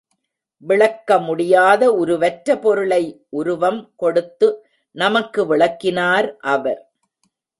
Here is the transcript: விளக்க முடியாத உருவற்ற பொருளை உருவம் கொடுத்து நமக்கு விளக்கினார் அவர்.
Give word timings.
விளக்க 0.63 1.17
முடியாத 1.19 1.91
உருவற்ற 1.93 2.55
பொருளை 2.57 3.25
உருவம் 3.29 3.93
கொடுத்து 3.95 4.47
நமக்கு 4.95 5.45
விளக்கினார் 5.45 6.35
அவர். 6.35 6.81